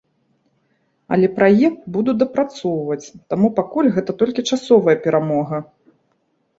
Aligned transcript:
Але 1.17 1.27
праект 1.39 1.81
будуць 1.99 2.17
дапрацоўваць, 2.23 3.13
таму 3.35 3.47
пакуль 3.63 3.93
гэта 4.01 4.11
толькі 4.25 4.49
часовая 4.55 5.01
перамога. 5.09 5.67